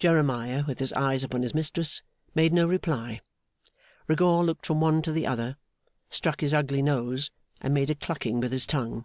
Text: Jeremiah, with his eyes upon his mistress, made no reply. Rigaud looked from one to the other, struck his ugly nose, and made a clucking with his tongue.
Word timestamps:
Jeremiah, 0.00 0.64
with 0.66 0.80
his 0.80 0.92
eyes 0.94 1.22
upon 1.22 1.42
his 1.42 1.54
mistress, 1.54 2.02
made 2.34 2.52
no 2.52 2.66
reply. 2.66 3.20
Rigaud 4.08 4.40
looked 4.42 4.66
from 4.66 4.80
one 4.80 5.02
to 5.02 5.12
the 5.12 5.24
other, 5.24 5.56
struck 6.10 6.40
his 6.40 6.52
ugly 6.52 6.82
nose, 6.82 7.30
and 7.60 7.72
made 7.72 7.88
a 7.88 7.94
clucking 7.94 8.40
with 8.40 8.50
his 8.50 8.66
tongue. 8.66 9.04